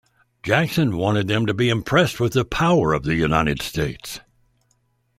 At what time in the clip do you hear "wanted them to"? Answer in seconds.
0.97-1.53